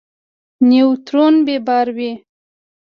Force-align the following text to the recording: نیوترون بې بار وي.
نیوترون 0.67 1.35
بې 1.45 1.57
بار 1.67 1.87
وي. 1.97 2.11